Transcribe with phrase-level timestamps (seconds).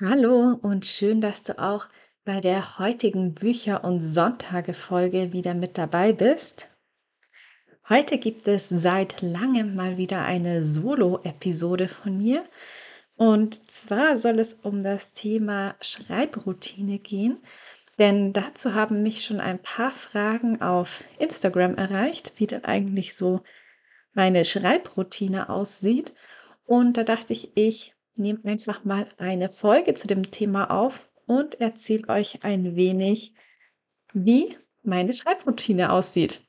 [0.00, 1.88] Hallo und schön, dass du auch
[2.24, 6.68] bei der heutigen Bücher- und Sonntage-Folge wieder mit dabei bist.
[7.88, 12.44] Heute gibt es seit langem mal wieder eine Solo-Episode von mir.
[13.16, 17.40] Und zwar soll es um das Thema Schreibroutine gehen.
[17.98, 23.40] Denn dazu haben mich schon ein paar Fragen auf Instagram erreicht, wie denn eigentlich so
[24.12, 26.14] meine Schreibroutine aussieht.
[26.66, 31.60] Und da dachte ich, ich nehme einfach mal eine Folge zu dem Thema auf und
[31.60, 33.34] erzähle euch ein wenig,
[34.12, 36.42] wie meine Schreibroutine aussieht.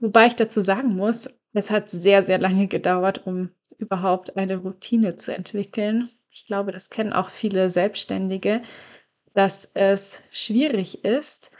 [0.00, 5.14] Wobei ich dazu sagen muss, es hat sehr, sehr lange gedauert, um überhaupt eine Routine
[5.14, 6.08] zu entwickeln.
[6.30, 8.62] Ich glaube, das kennen auch viele Selbstständige,
[9.34, 11.50] dass es schwierig ist,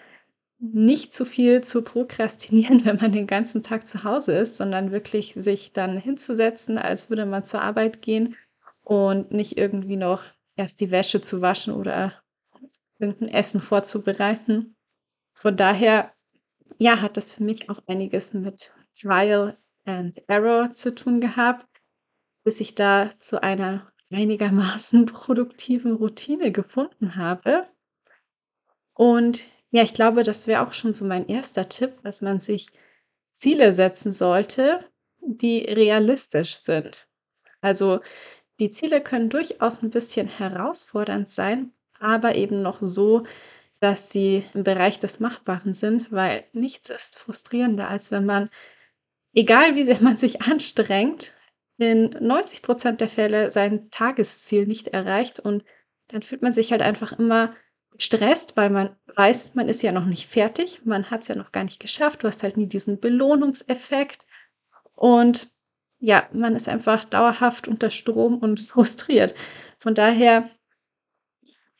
[0.60, 5.34] nicht zu viel zu prokrastinieren, wenn man den ganzen Tag zu Hause ist, sondern wirklich
[5.34, 8.36] sich dann hinzusetzen, als würde man zur Arbeit gehen
[8.88, 10.24] und nicht irgendwie noch
[10.56, 12.22] erst die Wäsche zu waschen oder
[12.98, 14.76] irgendein Essen vorzubereiten.
[15.34, 16.14] Von daher,
[16.78, 21.66] ja, hat das für mich auch einiges mit Trial and Error zu tun gehabt,
[22.44, 27.68] bis ich da zu einer einigermaßen produktiven Routine gefunden habe.
[28.94, 32.68] Und ja, ich glaube, das wäre auch schon so mein erster Tipp, dass man sich
[33.34, 34.82] Ziele setzen sollte,
[35.20, 37.06] die realistisch sind.
[37.60, 38.00] Also
[38.58, 43.24] die Ziele können durchaus ein bisschen herausfordernd sein, aber eben noch so,
[43.80, 48.50] dass sie im Bereich des Machbaren sind, weil nichts ist frustrierender, als wenn man,
[49.34, 51.34] egal wie sehr man sich anstrengt,
[51.76, 55.64] in 90 Prozent der Fälle sein Tagesziel nicht erreicht und
[56.08, 57.54] dann fühlt man sich halt einfach immer
[57.92, 61.52] gestresst, weil man weiß, man ist ja noch nicht fertig, man hat es ja noch
[61.52, 64.26] gar nicht geschafft, du hast halt nie diesen Belohnungseffekt.
[64.94, 65.52] Und
[66.00, 69.34] ja, man ist einfach dauerhaft unter Strom und frustriert.
[69.78, 70.50] Von daher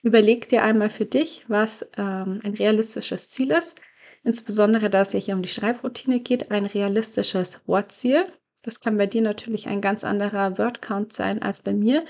[0.03, 3.81] überleg dir einmal für dich, was ähm, ein realistisches Ziel ist.
[4.25, 8.27] Insbesondere, da es ja hier um die Schreibroutine geht, ein realistisches Wortziel.
[8.63, 12.05] Das kann bei dir natürlich ein ganz anderer Wordcount sein als bei mir.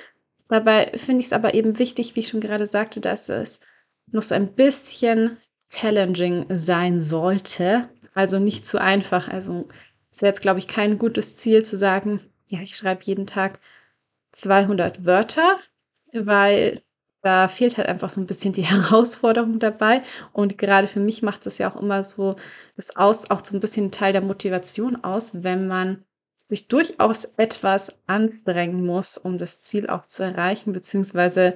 [0.48, 3.60] Dabei finde ich es aber eben wichtig, wie ich schon gerade sagte, dass es
[4.10, 5.36] noch so ein bisschen
[5.68, 7.90] challenging sein sollte.
[8.14, 9.28] Also nicht zu einfach.
[9.28, 9.68] Also
[10.18, 12.18] es wäre jetzt, glaube ich, kein gutes Ziel zu sagen,
[12.48, 13.60] ja, ich schreibe jeden Tag
[14.32, 15.60] 200 Wörter,
[16.12, 16.82] weil
[17.22, 20.02] da fehlt halt einfach so ein bisschen die Herausforderung dabei.
[20.32, 22.34] Und gerade für mich macht es ja auch immer so
[22.74, 26.04] das aus, auch so ein bisschen Teil der Motivation aus, wenn man
[26.48, 31.54] sich durchaus etwas anstrengen muss, um das Ziel auch zu erreichen, beziehungsweise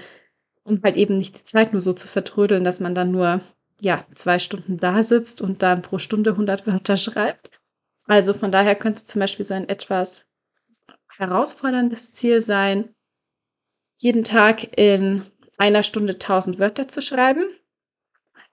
[0.62, 3.40] um halt eben nicht die Zeit nur so zu vertrödeln, dass man dann nur
[3.80, 7.50] ja zwei Stunden da sitzt und dann pro Stunde 100 Wörter schreibt,
[8.06, 10.24] also von daher könnte zum Beispiel so ein etwas
[11.16, 12.94] herausforderndes Ziel sein,
[13.98, 15.24] jeden Tag in
[15.58, 17.44] einer Stunde 1000 Wörter zu schreiben.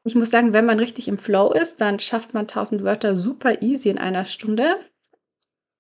[0.04, 3.62] Ich muss sagen, wenn man richtig im Flow ist, dann schafft man 1000 Wörter super
[3.62, 4.78] easy in einer Stunde.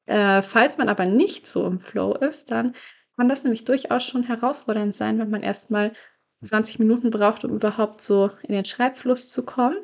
[0.07, 2.73] Äh, falls man aber nicht so im Flow ist, dann
[3.15, 5.93] kann das nämlich durchaus schon herausfordernd sein, wenn man erstmal
[6.41, 9.77] 20 Minuten braucht, um überhaupt so in den Schreibfluss zu kommen.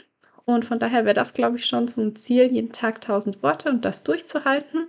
[0.46, 3.70] Und von daher wäre das, glaube ich, schon so ein Ziel, jeden Tag 1000 Worte
[3.70, 4.88] und das durchzuhalten,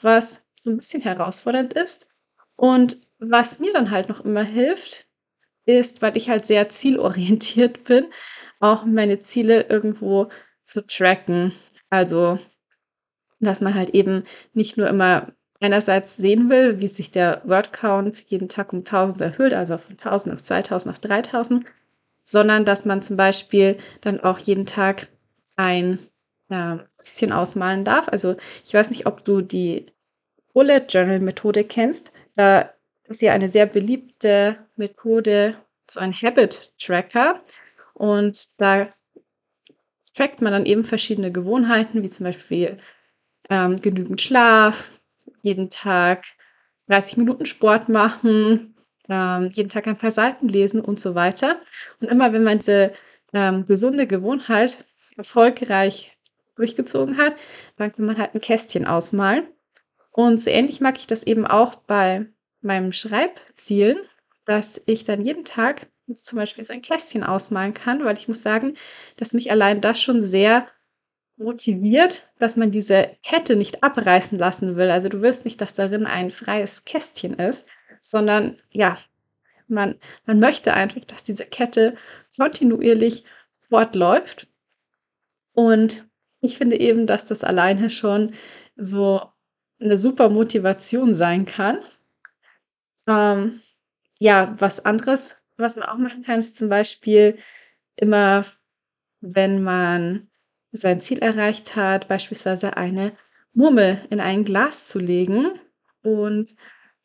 [0.00, 2.06] was so ein bisschen herausfordernd ist.
[2.56, 5.06] Und was mir dann halt noch immer hilft,
[5.66, 8.06] ist, weil ich halt sehr zielorientiert bin,
[8.60, 10.28] auch meine Ziele irgendwo
[10.64, 11.52] zu tracken.
[11.90, 12.38] Also,
[13.40, 18.48] dass man halt eben nicht nur immer einerseits sehen will, wie sich der Wordcount jeden
[18.48, 21.64] Tag um 1000 erhöht, also von 1000 auf 2000 auf 3000,
[22.24, 25.08] sondern dass man zum Beispiel dann auch jeden Tag
[25.56, 25.98] ein
[26.48, 28.08] ja, bisschen ausmalen darf.
[28.08, 29.86] Also ich weiß nicht, ob du die
[30.52, 32.12] Bullet Journal Methode kennst.
[32.34, 32.70] Da
[33.04, 35.56] ist ja eine sehr beliebte Methode,
[35.90, 37.42] so ein Habit Tracker.
[37.92, 38.92] Und da
[40.14, 42.78] trackt man dann eben verschiedene Gewohnheiten, wie zum Beispiel
[43.50, 44.98] ähm, genügend Schlaf,
[45.42, 46.24] jeden Tag
[46.88, 48.73] 30 Minuten Sport machen,
[49.08, 51.60] ähm, jeden Tag ein paar Seiten lesen und so weiter.
[52.00, 52.92] Und immer wenn man diese
[53.32, 54.84] ähm, gesunde Gewohnheit
[55.16, 56.16] erfolgreich
[56.56, 57.34] durchgezogen hat,
[57.76, 59.46] dann kann man halt ein Kästchen ausmalen.
[60.12, 62.26] Und so ähnlich mag ich das eben auch bei
[62.60, 63.98] meinem Schreibzielen,
[64.44, 68.42] dass ich dann jeden Tag zum Beispiel so ein Kästchen ausmalen kann, weil ich muss
[68.42, 68.76] sagen,
[69.16, 70.68] dass mich allein das schon sehr
[71.36, 74.90] motiviert, dass man diese Kette nicht abreißen lassen will.
[74.90, 77.66] Also du willst nicht, dass darin ein freies Kästchen ist,
[78.02, 78.98] sondern ja,
[79.68, 79.96] man,
[80.26, 81.96] man möchte einfach, dass diese Kette
[82.36, 83.24] kontinuierlich
[83.60, 84.46] fortläuft.
[85.52, 86.04] Und
[86.40, 88.32] ich finde eben, dass das alleine schon
[88.76, 89.22] so
[89.80, 91.78] eine super Motivation sein kann.
[93.06, 93.60] Ähm,
[94.18, 97.38] ja, was anderes, was man auch machen kann, ist zum Beispiel
[97.96, 98.46] immer,
[99.20, 100.28] wenn man
[100.72, 103.16] sein Ziel erreicht hat, beispielsweise eine
[103.52, 105.60] Murmel in ein Glas zu legen
[106.02, 106.54] und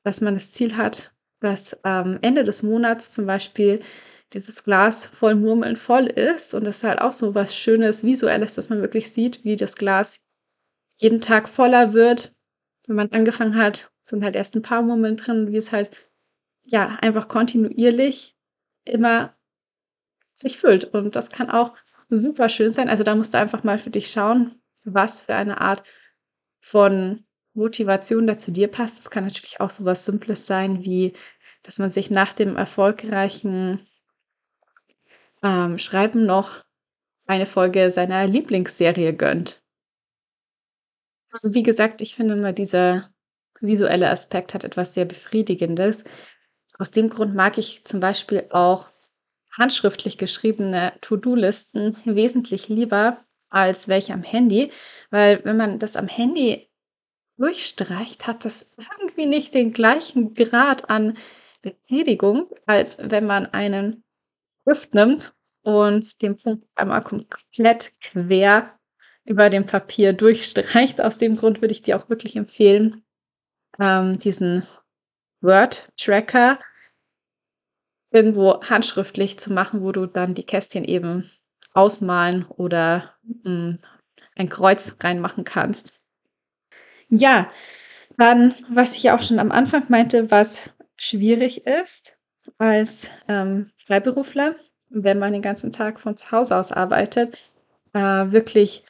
[0.04, 3.80] dass man das Ziel hat, dass am Ende des Monats zum Beispiel
[4.34, 8.54] dieses Glas voll Murmeln voll ist und das ist halt auch so was Schönes, Visuelles,
[8.56, 10.20] dass man wirklich sieht, wie das Glas
[10.98, 12.36] jeden Tag voller wird.
[12.86, 16.10] Wenn man angefangen hat, sind halt erst ein paar Murmeln drin, wie es halt
[16.66, 18.36] ja einfach kontinuierlich
[18.86, 19.36] immer
[20.34, 21.74] sich füllt und das kann auch
[22.10, 22.90] super schön sein.
[22.90, 25.84] Also da musst du einfach mal für dich schauen, was für eine Art
[26.60, 27.26] von
[27.60, 28.98] Motivation da zu dir passt.
[28.98, 31.14] Das kann natürlich auch so was Simples sein, wie
[31.64, 33.86] dass man sich nach dem erfolgreichen
[35.44, 36.64] ähm, Schreiben noch
[37.28, 39.62] eine Folge seiner Lieblingsserie gönnt.
[41.32, 43.12] Also wie gesagt, ich finde immer dieser
[43.60, 46.04] visuelle Aspekt hat etwas sehr Befriedigendes.
[46.78, 48.90] Aus dem Grund mag ich zum Beispiel auch
[49.52, 54.72] handschriftlich geschriebene To-Do-Listen wesentlich lieber als welche am Handy,
[55.10, 56.69] weil wenn man das am Handy
[57.40, 61.18] durchstreicht, hat das irgendwie nicht den gleichen Grad an
[61.62, 64.04] Befriedigung, als wenn man einen
[64.62, 65.34] Stift nimmt
[65.64, 68.78] und den Punkt einmal komplett quer
[69.24, 71.02] über dem Papier durchstreicht.
[71.02, 73.04] Aus dem Grund würde ich dir auch wirklich empfehlen,
[73.80, 74.66] ähm, diesen
[75.42, 76.60] Word-Tracker
[78.12, 81.30] irgendwo handschriftlich zu machen, wo du dann die Kästchen eben
[81.74, 83.80] ausmalen oder mh, hm,
[84.36, 85.99] ein Kreuz reinmachen kannst.
[87.10, 87.52] Ja,
[88.18, 92.18] dann, was ich auch schon am Anfang meinte, was schwierig ist
[92.58, 94.56] als ähm, Freiberufler,
[94.90, 97.38] wenn man den ganzen Tag von zu Hause aus arbeitet,
[97.94, 98.84] äh, wirklich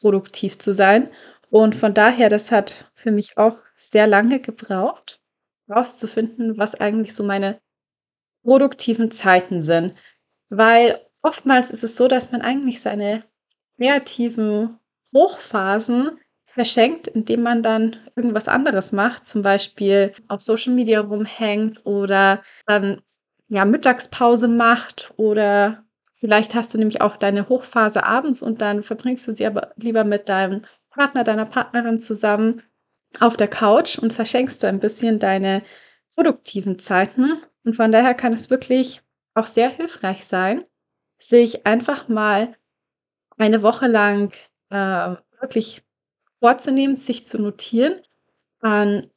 [0.00, 1.10] produktiv zu sein.
[1.50, 5.20] Und von daher, das hat für mich auch sehr lange gebraucht,
[5.68, 7.60] herauszufinden, was eigentlich so meine
[8.42, 9.94] produktiven Zeiten sind.
[10.48, 13.24] Weil oftmals ist es so, dass man eigentlich seine
[13.76, 14.78] kreativen
[15.14, 16.18] Hochphasen
[16.50, 23.02] verschenkt, indem man dann irgendwas anderes macht, zum Beispiel auf Social Media rumhängt oder dann
[23.48, 29.28] ja Mittagspause macht oder vielleicht hast du nämlich auch deine Hochphase abends und dann verbringst
[29.28, 32.62] du sie aber lieber mit deinem Partner, deiner Partnerin zusammen
[33.20, 35.62] auf der Couch und verschenkst du ein bisschen deine
[36.14, 37.40] produktiven Zeiten.
[37.64, 39.02] Und von daher kann es wirklich
[39.34, 40.64] auch sehr hilfreich sein,
[41.20, 42.56] sich einfach mal
[43.38, 44.32] eine Woche lang
[44.70, 45.84] äh, wirklich
[46.40, 48.00] vorzunehmen, sich zu notieren,
[48.60, 49.10] an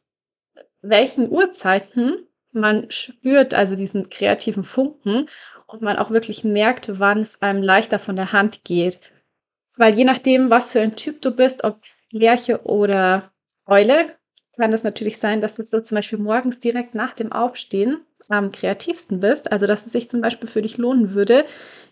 [0.81, 5.27] welchen Uhrzeiten man spürt, also diesen kreativen Funken
[5.65, 8.99] und man auch wirklich merkt, wann es einem leichter von der Hand geht.
[9.75, 11.79] Weil je nachdem, was für ein Typ du bist, ob
[12.11, 13.31] Lerche oder
[13.65, 14.15] Eule,
[14.55, 18.51] kann es natürlich sein, dass du so zum Beispiel morgens direkt nach dem Aufstehen am
[18.51, 21.45] kreativsten bist, also dass es sich zum Beispiel für dich lohnen würde,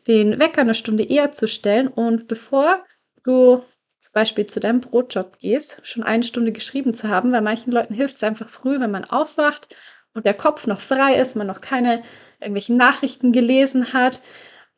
[0.07, 2.85] den Wecker eine Stunde eher zu stellen und bevor
[3.23, 3.63] du
[4.01, 7.93] zum Beispiel zu deinem Brotjob gehst, schon eine Stunde geschrieben zu haben, weil manchen Leuten
[7.93, 9.75] hilft es einfach früh, wenn man aufwacht
[10.15, 12.01] und der Kopf noch frei ist, man noch keine
[12.39, 14.22] irgendwelchen Nachrichten gelesen hat,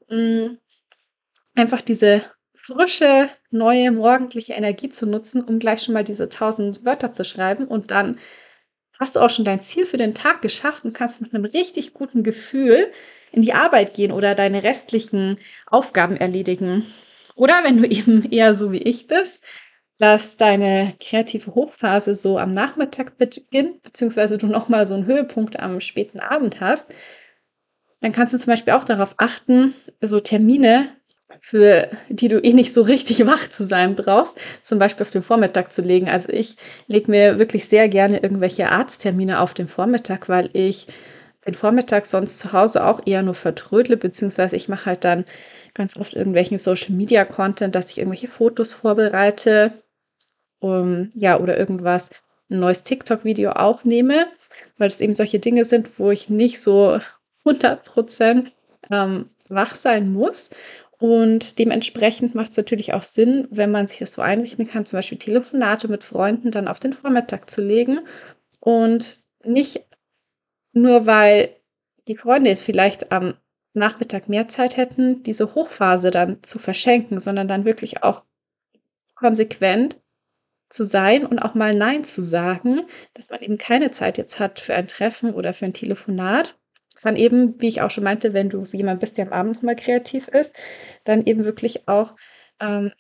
[0.09, 0.57] mm,
[1.55, 7.13] einfach diese frische, neue, morgendliche Energie zu nutzen, um gleich schon mal diese tausend Wörter
[7.13, 8.19] zu schreiben und dann
[8.99, 11.93] hast du auch schon dein Ziel für den Tag geschafft und kannst mit einem richtig
[11.93, 12.91] guten Gefühl
[13.31, 16.85] in die Arbeit gehen oder deine restlichen Aufgaben erledigen.
[17.35, 19.43] Oder wenn du eben eher so wie ich bist,
[19.99, 25.79] dass deine kreative Hochphase so am Nachmittag beginnt, beziehungsweise du nochmal so einen Höhepunkt am
[25.79, 26.91] späten Abend hast,
[28.01, 30.89] dann kannst du zum Beispiel auch darauf achten, so Termine
[31.39, 35.23] für die du eh nicht so richtig wach zu sein brauchst, zum Beispiel auf den
[35.23, 36.09] Vormittag zu legen.
[36.09, 40.87] Also ich lege mir wirklich sehr gerne irgendwelche Arzttermine auf den Vormittag, weil ich
[41.45, 45.25] den Vormittag sonst zu Hause auch eher nur vertrödle, beziehungsweise ich mache halt dann
[45.73, 49.83] ganz oft irgendwelchen Social Media Content, dass ich irgendwelche Fotos vorbereite,
[50.59, 52.09] um, ja, oder irgendwas,
[52.49, 54.27] ein neues TikTok-Video aufnehme,
[54.77, 56.99] weil es eben solche Dinge sind, wo ich nicht so
[57.45, 58.51] 100 Prozent
[58.91, 60.49] ähm, wach sein muss.
[60.99, 64.99] Und dementsprechend macht es natürlich auch Sinn, wenn man sich das so einrichten kann, zum
[64.99, 67.99] Beispiel Telefonate mit Freunden dann auf den Vormittag zu legen
[68.61, 69.85] und nicht
[70.71, 71.49] nur, weil
[72.07, 73.33] die Freunde vielleicht am
[73.73, 78.23] Nachmittag mehr Zeit hätten, diese Hochphase dann zu verschenken, sondern dann wirklich auch
[79.15, 79.99] konsequent
[80.69, 82.81] zu sein und auch mal Nein zu sagen,
[83.13, 86.57] dass man eben keine Zeit jetzt hat für ein Treffen oder für ein Telefonat.
[86.95, 89.63] Kann eben, wie ich auch schon meinte, wenn du so jemand bist, der am Abend
[89.63, 90.55] mal kreativ ist,
[91.03, 92.15] dann eben wirklich auch
[92.59, 92.91] ähm,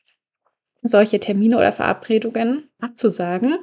[0.81, 3.57] solche Termine oder Verabredungen abzusagen,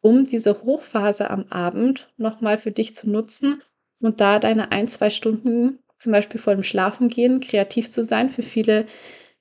[0.00, 3.62] um diese Hochphase am Abend nochmal für dich zu nutzen
[4.00, 8.28] und da deine ein, zwei Stunden zum Beispiel vor dem Schlafengehen kreativ zu sein.
[8.28, 8.86] Für viele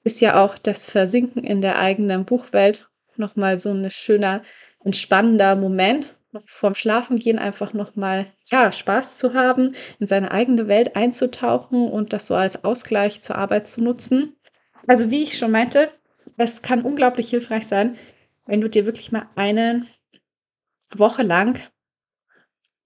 [0.04, 4.42] ist ja auch das Versinken in der eigenen Buchwelt nochmal so ein schöner,
[4.84, 6.16] entspannender Moment.
[6.46, 12.28] Vorm Schlafengehen einfach nochmal, ja, Spaß zu haben, in seine eigene Welt einzutauchen und das
[12.28, 14.36] so als Ausgleich zur Arbeit zu nutzen.
[14.88, 15.92] Also wie ich schon meinte,
[16.38, 17.98] es kann unglaublich hilfreich sein,
[18.48, 19.86] wenn du dir wirklich mal eine
[20.96, 21.60] Woche lang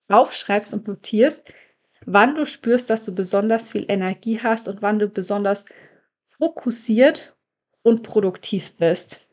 [0.10, 1.54] aufschreibst und notierst,
[2.08, 5.66] wann du spürst, dass du besonders viel Energie hast und wann du besonders
[6.26, 7.36] fokussiert
[7.84, 9.28] und produktiv bist.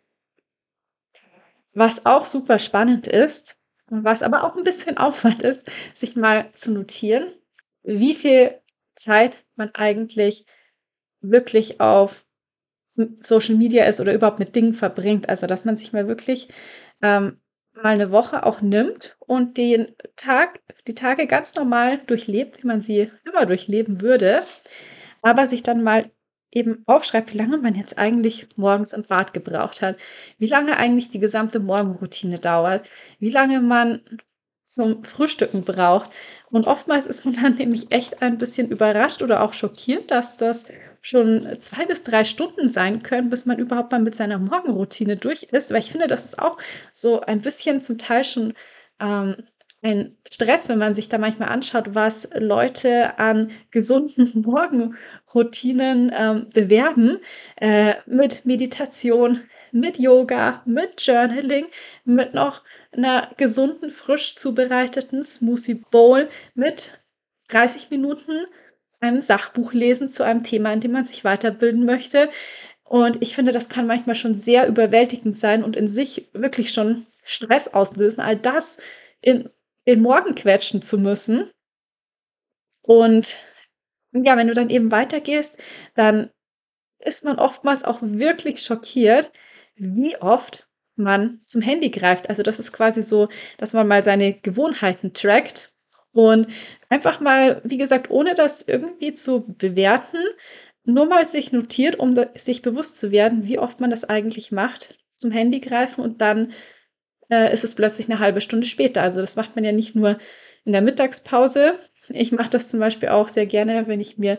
[1.73, 6.73] Was auch super spannend ist, was aber auch ein bisschen Aufwand ist, sich mal zu
[6.73, 7.33] notieren,
[7.85, 8.61] wie viel
[8.97, 10.45] Zeit man eigentlich
[11.21, 12.26] wirklich auf
[13.21, 15.28] Social Media ist oder überhaupt mit Dingen verbringt.
[15.28, 16.49] Also, dass man sich mal wirklich
[17.02, 17.40] ähm,
[17.75, 22.81] mal eine Woche auch nimmt und den Tag, die Tage ganz normal durchlebt, wie man
[22.81, 24.45] sie immer durchleben würde,
[25.23, 26.11] aber sich dann mal
[26.50, 29.97] eben aufschreibt, wie lange man jetzt eigentlich morgens im Bad gebraucht hat,
[30.38, 32.88] wie lange eigentlich die gesamte Morgenroutine dauert,
[33.19, 34.02] wie lange man
[34.64, 36.11] zum Frühstücken braucht.
[36.50, 40.66] Und oftmals ist man dann nämlich echt ein bisschen überrascht oder auch schockiert, dass das
[41.05, 45.43] schon zwei bis drei Stunden sein können, bis man überhaupt mal mit seiner Morgenroutine durch
[45.43, 45.71] ist.
[45.71, 46.57] Weil ich finde, das ist auch
[46.95, 48.55] so ein bisschen zum Teil schon
[49.01, 49.37] ähm,
[49.83, 57.19] ein Stress, wenn man sich da manchmal anschaut, was Leute an gesunden Morgenroutinen ähm, bewerben,
[57.57, 59.41] äh, mit Meditation,
[59.73, 61.67] mit Yoga, mit Journaling,
[62.07, 66.99] mit noch einer gesunden, frisch zubereiteten Smoothie Bowl, mit
[67.51, 68.47] 30 Minuten
[69.05, 72.31] einem Sachbuch lesen zu einem Thema, in dem man sich weiterbilden möchte.
[72.85, 77.07] Und ich finde, das kann manchmal schon sehr überwältigend sein und in sich wirklich schon
[77.23, 78.79] Stress auslösen, all das
[79.21, 79.49] in
[79.87, 81.51] den Morgen quetschen zu müssen.
[82.83, 83.39] Und
[84.13, 85.57] ja, wenn du dann eben weitergehst,
[85.95, 86.31] dann
[86.99, 89.31] ist man oftmals auch wirklich schockiert,
[89.77, 92.29] wie oft man zum Handy greift.
[92.29, 95.74] Also das ist quasi so, dass man mal seine Gewohnheiten trackt
[96.14, 96.47] und
[96.88, 100.18] einfach mal, wie gesagt, ohne das irgendwie zu bewerten,
[100.85, 104.99] nur mal sich notiert, um sich bewusst zu werden, wie oft man das eigentlich macht,
[105.12, 106.52] zum Handy greifen und dann
[107.30, 109.02] äh, ist es plötzlich eine halbe Stunde später.
[109.02, 110.18] Also das macht man ja nicht nur
[110.64, 111.78] in der Mittagspause.
[112.11, 114.38] Ich mache das zum Beispiel auch sehr gerne, wenn ich mir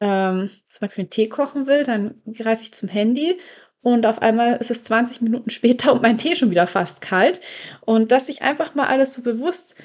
[0.00, 3.38] ähm, zum Beispiel einen Tee kochen will, dann greife ich zum Handy
[3.84, 7.40] und auf einmal ist es 20 Minuten später und mein Tee schon wieder fast kalt.
[7.82, 9.76] Und dass ich einfach mal alles so bewusst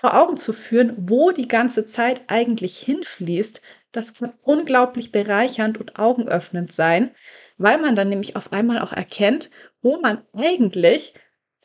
[0.00, 3.60] vor Augen zu führen, wo die ganze Zeit eigentlich hinfließt,
[3.92, 7.14] das kann unglaublich bereichernd und augenöffnend sein,
[7.58, 9.50] weil man dann nämlich auf einmal auch erkennt,
[9.82, 11.12] wo man eigentlich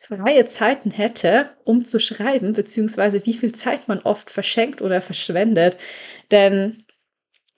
[0.02, 5.78] freie Zeiten hätte, um zu schreiben, beziehungsweise wie viel Zeit man oft verschenkt oder verschwendet.
[6.30, 6.84] Denn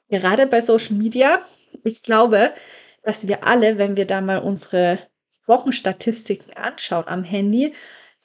[0.10, 1.41] gerade bei Social Media,
[1.84, 2.53] ich glaube,
[3.01, 5.00] dass wir alle, wenn wir da mal unsere
[5.48, 7.74] Wochenstatistiken anschauen am Handy,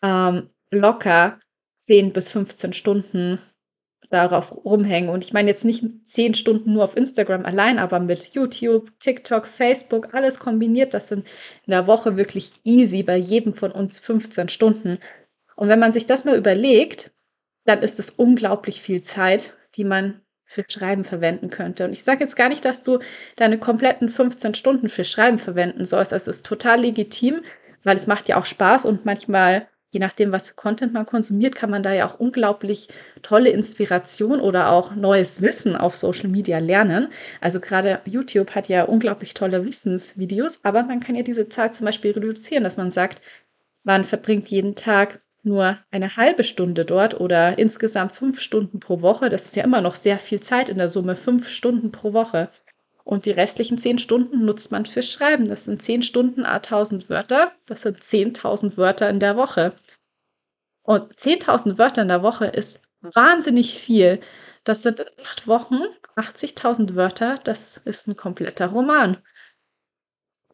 [0.03, 1.39] ähm, locker
[1.83, 3.39] 10 bis 15 Stunden
[4.11, 5.11] darauf rumhängen.
[5.11, 9.47] Und ich meine jetzt nicht 10 Stunden nur auf Instagram allein, aber mit YouTube, TikTok,
[9.47, 10.95] Facebook, alles kombiniert.
[10.95, 11.29] Das sind
[11.67, 14.99] in der Woche wirklich easy bei jedem von uns 15 Stunden.
[15.57, 17.13] Und wenn man sich das mal überlegt,
[17.65, 21.87] dann ist es unglaublich viel Zeit, die man für Schreiben verwenden könnte.
[21.87, 22.99] Und ich sage jetzt gar nicht, dass du
[23.37, 26.13] deine kompletten 15 Stunden für Schreiben verwenden sollst.
[26.13, 27.43] Es ist total legitim,
[27.85, 31.55] weil es macht ja auch Spaß und manchmal je nachdem, was für Content man konsumiert,
[31.55, 32.89] kann man da ja auch unglaublich
[33.23, 37.09] tolle Inspiration oder auch neues Wissen auf Social Media lernen.
[37.41, 41.87] Also gerade YouTube hat ja unglaublich tolle Wissensvideos, aber man kann ja diese Zeit zum
[41.87, 43.21] Beispiel reduzieren, dass man sagt,
[43.85, 49.29] man verbringt jeden Tag nur eine halbe Stunde dort oder insgesamt fünf Stunden pro Woche.
[49.29, 52.49] Das ist ja immer noch sehr viel Zeit in der Summe, fünf Stunden pro Woche.
[53.05, 55.49] Und die restlichen zehn Stunden nutzt man fürs Schreiben.
[55.49, 57.53] Das sind zehn Stunden a 1000 Wörter.
[57.67, 59.75] Das sind 10.000 Wörter in der Woche.
[60.85, 64.21] Und 10.000 Wörter in der Woche ist wahnsinnig viel.
[64.65, 65.83] Das sind acht Wochen,
[66.17, 67.37] 80.000 Wörter.
[67.45, 69.19] Das ist ein kompletter Roman.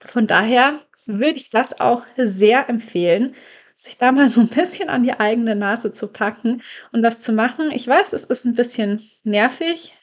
[0.00, 3.34] Von daher würde ich das auch sehr empfehlen,
[3.74, 6.62] sich da mal so ein bisschen an die eigene Nase zu packen
[6.92, 7.70] und das zu machen.
[7.70, 9.96] Ich weiß, es ist ein bisschen nervig,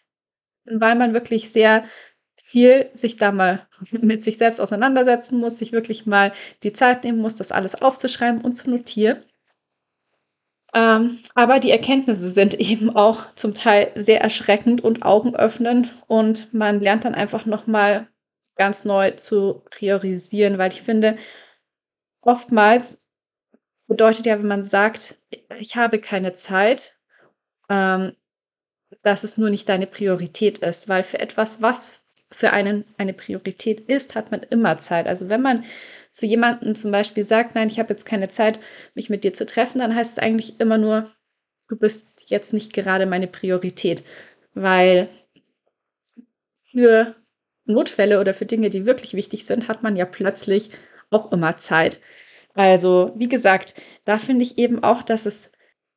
[0.66, 1.86] weil man wirklich sehr
[2.46, 7.18] viel sich da mal mit sich selbst auseinandersetzen muss, sich wirklich mal die Zeit nehmen
[7.18, 9.24] muss, das alles aufzuschreiben und zu notieren.
[10.76, 16.82] Ähm, aber die Erkenntnisse sind eben auch zum Teil sehr erschreckend und augenöffnend und man
[16.82, 18.08] lernt dann einfach nochmal
[18.56, 21.18] ganz neu zu priorisieren, weil ich finde,
[22.22, 23.02] oftmals
[23.88, 25.18] bedeutet ja, wenn man sagt,
[25.58, 26.96] ich habe keine Zeit,
[27.70, 28.16] ähm,
[29.02, 33.82] dass es nur nicht deine Priorität ist, weil für etwas, was für einen eine Priorität
[33.82, 35.08] ist, hat man immer Zeit.
[35.08, 35.64] Also wenn man
[36.12, 38.60] zu jemandem zum Beispiel sagt, nein, ich habe jetzt keine Zeit,
[38.94, 41.12] mich mit dir zu treffen, dann heißt es eigentlich immer nur,
[41.70, 44.04] du bist jetzt nicht gerade meine Priorität,
[44.54, 45.10] weil
[46.72, 47.16] für
[47.66, 50.70] Notfälle oder für Dinge, die wirklich wichtig sind, hat man ja plötzlich
[51.10, 52.00] auch immer Zeit.
[52.54, 55.52] Also, wie gesagt, da finde ich eben auch, dass es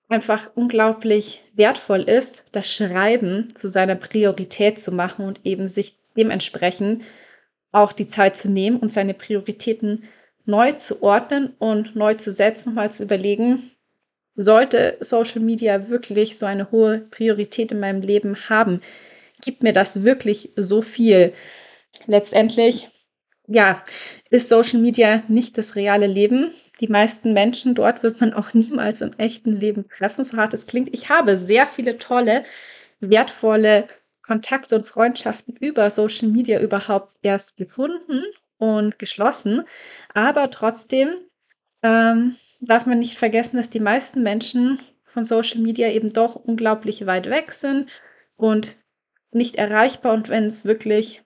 [0.08, 7.03] einfach unglaublich wertvoll ist, das Schreiben zu seiner Priorität zu machen und eben sich dementsprechend
[7.73, 10.05] auch die Zeit zu nehmen und seine Prioritäten
[10.45, 13.71] neu zu ordnen und neu zu setzen, mal zu überlegen,
[14.35, 18.81] sollte Social Media wirklich so eine hohe Priorität in meinem Leben haben?
[19.43, 21.33] Gibt mir das wirklich so viel?
[22.07, 22.89] Letztendlich,
[23.47, 23.83] ja,
[24.31, 26.53] ist Social Media nicht das reale Leben.
[26.81, 30.67] Die meisten Menschen dort wird man auch niemals im echten Leben treffen, so hart es
[30.67, 30.95] klingt.
[30.95, 32.45] Ich habe sehr viele tolle,
[33.01, 33.89] wertvolle
[34.28, 38.23] Kontakte und Freundschaften über Social Media überhaupt erst gefunden
[38.58, 39.64] und geschlossen.
[40.12, 41.08] Aber trotzdem
[41.82, 47.06] ähm, darf man nicht vergessen, dass die meisten Menschen von Social Media eben doch unglaublich
[47.06, 47.88] weit weg sind
[48.37, 48.76] und
[49.32, 50.12] nicht erreichbar.
[50.12, 51.23] Und wenn es wirklich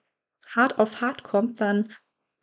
[0.47, 1.89] hart auf hart kommt, dann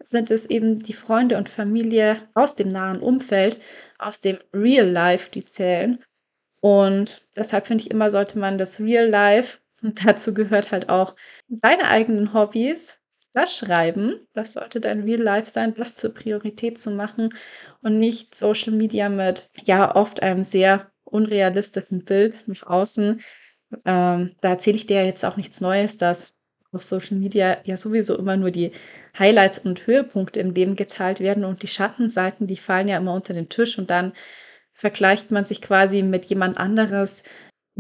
[0.04, 3.58] sind es eben die Freunde und Familie aus dem nahen Umfeld,
[3.98, 6.04] aus dem Real Life, die zählen.
[6.60, 11.14] Und deshalb finde ich immer, sollte man das Real Life und dazu gehört halt auch
[11.49, 12.99] deine eigenen Hobbys,
[13.32, 17.32] das Schreiben, das sollte dein Real Life sein, das zur Priorität zu machen
[17.80, 23.21] und nicht Social Media mit, ja, oft einem sehr unrealistischen Bild nach außen.
[23.84, 26.34] Ähm, da erzähle ich dir jetzt auch nichts Neues, dass
[26.73, 28.73] auf Social Media ja sowieso immer nur die
[29.19, 33.34] Highlights und Höhepunkte im Leben geteilt werden und die Schattenseiten, die fallen ja immer unter
[33.34, 34.12] den Tisch und dann
[34.73, 37.23] vergleicht man sich quasi mit jemand anderes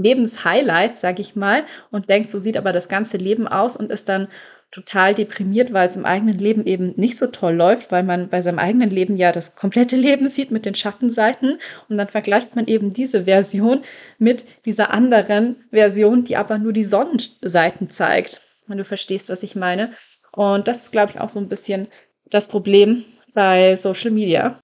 [0.02, 4.08] Lebenshighlights, sag ich mal, und denkt, so sieht aber das ganze Leben aus und ist
[4.08, 4.28] dann
[4.70, 8.40] total deprimiert, weil es im eigenen Leben eben nicht so toll läuft, weil man bei
[8.40, 11.58] seinem eigenen Leben ja das komplette Leben sieht mit den Schattenseiten
[11.88, 13.82] und dann vergleicht man eben diese Version
[14.18, 18.42] mit dieser anderen Version, die aber nur die Sonnenseiten zeigt.
[18.66, 19.90] Wenn du verstehst, was ich meine.
[20.32, 21.88] Und das ist, glaube ich, auch so ein bisschen
[22.26, 24.60] das Problem bei Social Media.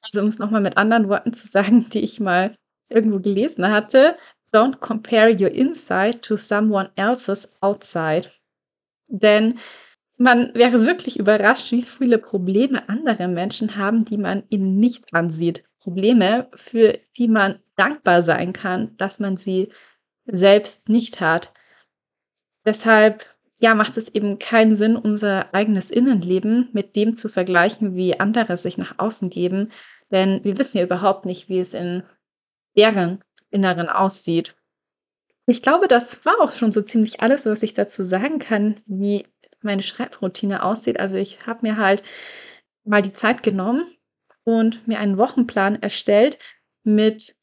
[0.00, 2.56] Also um es nochmal mit anderen Worten zu sagen, die ich mal
[2.88, 4.16] irgendwo gelesen hatte,
[4.52, 8.30] Don't compare your inside to someone else's outside.
[9.08, 9.58] Denn
[10.16, 15.64] man wäre wirklich überrascht, wie viele Probleme andere Menschen haben, die man ihnen nicht ansieht.
[15.78, 19.70] Probleme, für die man dankbar sein kann, dass man sie
[20.26, 21.52] selbst nicht hat.
[22.64, 23.24] Deshalb
[23.58, 28.56] ja, macht es eben keinen Sinn, unser eigenes Innenleben mit dem zu vergleichen, wie andere
[28.56, 29.70] sich nach außen geben.
[30.10, 32.02] Denn wir wissen ja überhaupt nicht, wie es in
[32.76, 33.22] deren
[33.56, 34.54] Inneren aussieht.
[35.46, 39.26] Ich glaube, das war auch schon so ziemlich alles, was ich dazu sagen kann, wie
[39.62, 41.00] meine Schreibroutine aussieht.
[41.00, 42.02] Also ich habe mir halt
[42.84, 43.86] mal die Zeit genommen
[44.44, 46.38] und mir einen Wochenplan erstellt
[46.84, 47.34] mit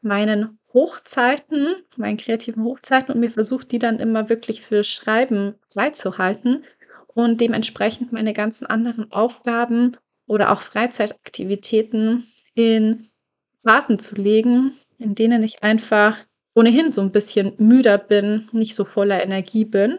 [0.00, 6.64] meinen Hochzeiten, meinen kreativen Hochzeiten und mir versucht, die dann immer wirklich für Schreiben freizuhalten
[7.08, 13.08] und dementsprechend meine ganzen anderen Aufgaben oder auch Freizeitaktivitäten in
[13.62, 16.16] Phasen zu legen, in denen ich einfach
[16.54, 19.98] ohnehin so ein bisschen müder bin, nicht so voller Energie bin.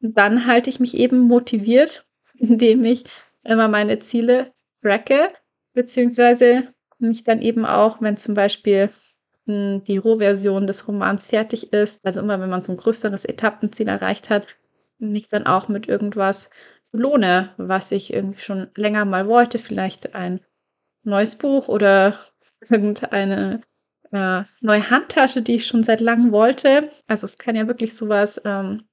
[0.00, 3.04] Dann halte ich mich eben motiviert, indem ich
[3.44, 4.52] immer meine Ziele
[4.82, 5.30] tracke,
[5.72, 8.90] beziehungsweise mich dann eben auch, wenn zum Beispiel
[9.46, 13.88] hm, die Rohversion des Romans fertig ist, also immer wenn man so ein größeres Etappenziel
[13.88, 14.46] erreicht hat,
[14.98, 16.50] mich dann auch mit irgendwas
[16.92, 20.40] belohne, was ich irgendwie schon länger mal wollte, vielleicht ein
[21.02, 22.18] neues Buch oder
[22.70, 23.62] irgendeine
[24.14, 26.88] äh, neue Handtasche, die ich schon seit langem wollte.
[27.06, 28.84] Also es kann ja wirklich sowas, ähm,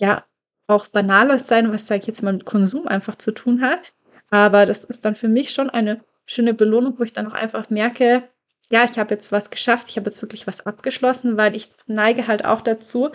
[0.00, 0.24] ja,
[0.66, 3.94] auch Banales sein, was, sage ich jetzt mal, mit Konsum einfach zu tun hat.
[4.30, 7.70] Aber das ist dann für mich schon eine schöne Belohnung, wo ich dann auch einfach
[7.70, 8.24] merke,
[8.70, 12.26] ja, ich habe jetzt was geschafft, ich habe jetzt wirklich was abgeschlossen, weil ich neige
[12.26, 13.10] halt auch dazu,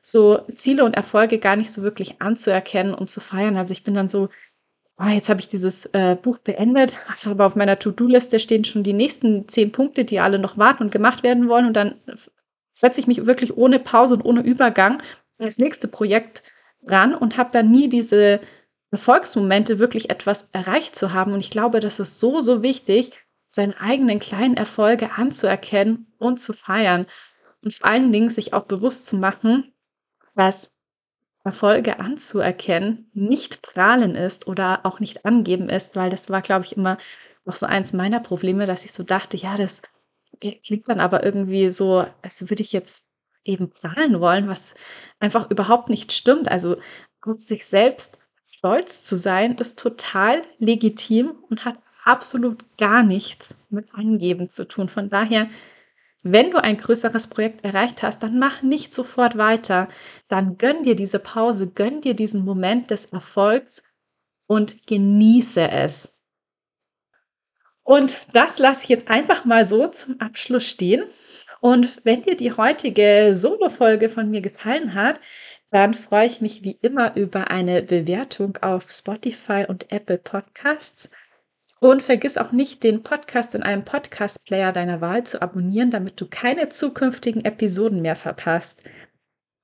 [0.00, 3.56] so Ziele und Erfolge gar nicht so wirklich anzuerkennen und zu feiern.
[3.56, 4.28] Also ich bin dann so
[4.98, 8.92] oh, jetzt habe ich dieses äh, Buch beendet, aber auf meiner To-Do-Liste stehen schon die
[8.92, 11.66] nächsten zehn Punkte, die alle noch warten und gemacht werden wollen.
[11.66, 12.00] Und dann
[12.74, 15.02] setze ich mich wirklich ohne Pause und ohne Übergang
[15.38, 16.42] das nächste Projekt
[16.86, 18.40] ran und habe dann nie diese
[18.90, 21.32] Erfolgsmomente, wirklich etwas erreicht zu haben.
[21.32, 23.12] Und ich glaube, das ist so, so wichtig,
[23.48, 27.06] seine eigenen kleinen Erfolge anzuerkennen und zu feiern.
[27.62, 29.72] Und vor allen Dingen sich auch bewusst zu machen,
[30.36, 30.70] dass
[31.44, 36.76] Erfolge anzuerkennen nicht prahlen ist oder auch nicht angeben ist, weil das war, glaube ich,
[36.76, 36.98] immer
[37.44, 39.82] noch so eins meiner Probleme, dass ich so dachte, ja, das
[40.40, 43.08] klingt dann aber irgendwie so, als würde ich jetzt
[43.44, 44.74] eben prahlen wollen, was
[45.20, 46.50] einfach überhaupt nicht stimmt.
[46.50, 46.76] Also
[47.20, 53.94] auf sich selbst stolz zu sein, ist total legitim und hat absolut gar nichts mit
[53.94, 54.88] Angeben zu tun.
[54.88, 55.48] Von daher,
[56.24, 59.88] wenn du ein größeres Projekt erreicht hast, dann mach nicht sofort weiter.
[60.26, 63.82] Dann gönn dir diese Pause, gönn dir diesen Moment des Erfolgs
[64.46, 66.16] und genieße es.
[67.82, 71.04] Und das lasse ich jetzt einfach mal so zum Abschluss stehen.
[71.60, 75.20] Und wenn dir die heutige Solo-Folge von mir gefallen hat,
[75.70, 81.10] dann freue ich mich wie immer über eine Bewertung auf Spotify und Apple Podcasts.
[81.84, 86.26] Und vergiss auch nicht, den Podcast in einem Podcast-Player deiner Wahl zu abonnieren, damit du
[86.26, 88.82] keine zukünftigen Episoden mehr verpasst.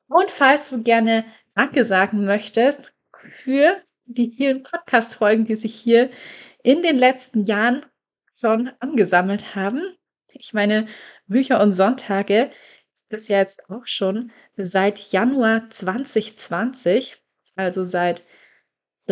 [0.07, 2.93] Und falls du gerne Danke sagen möchtest
[3.33, 6.11] für die vielen Podcast-Folgen, die sich hier
[6.63, 7.87] in den letzten Jahren
[8.39, 9.81] schon angesammelt haben.
[10.29, 10.89] Ich meine,
[11.27, 12.51] Bücher und Sonntage
[13.09, 17.17] ist jetzt auch schon seit Januar 2020,
[17.57, 18.25] also seit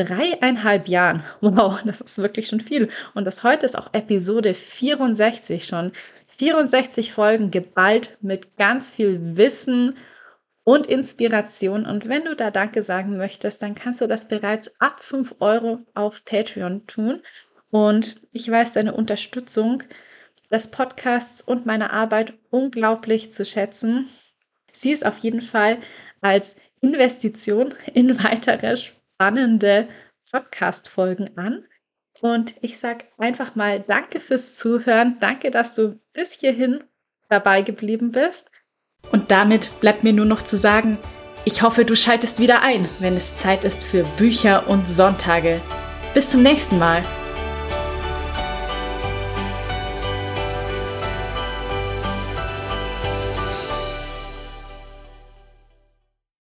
[0.04, 1.22] dreieinhalb Jahren.
[1.40, 2.88] Wow, das ist wirklich schon viel.
[3.14, 5.92] Und das heute ist auch Episode 64 schon.
[6.28, 9.96] 64 Folgen geballt mit ganz viel Wissen
[10.64, 11.84] und Inspiration.
[11.86, 15.80] Und wenn du da Danke sagen möchtest, dann kannst du das bereits ab 5 Euro
[15.94, 17.22] auf Patreon tun.
[17.70, 19.82] Und ich weiß deine Unterstützung
[20.50, 24.08] des Podcasts und meiner Arbeit unglaublich zu schätzen.
[24.72, 25.78] Sie ist auf jeden Fall
[26.20, 28.76] als Investition in weitere
[29.18, 29.88] spannende
[30.30, 31.64] Podcast-Folgen an.
[32.20, 35.16] Und ich sage einfach mal Danke fürs Zuhören.
[35.18, 36.84] Danke, dass du bis hierhin
[37.28, 38.48] dabei geblieben bist.
[39.10, 40.98] Und damit bleibt mir nur noch zu sagen,
[41.44, 45.60] ich hoffe, du schaltest wieder ein, wenn es Zeit ist für Bücher und Sonntage.
[46.14, 47.02] Bis zum nächsten Mal.